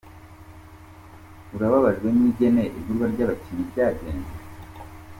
[1.45, 4.33] Q: Urababajwe n'ingene igurwa ry'abakinyi ryagenze?.